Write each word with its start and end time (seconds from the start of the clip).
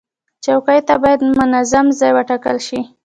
چوکۍ 0.43 0.79
ته 0.87 0.93
باید 1.01 1.21
منظم 1.39 1.85
ځای 1.99 2.11
وټاکل 2.13 2.57
شي. 2.67 2.79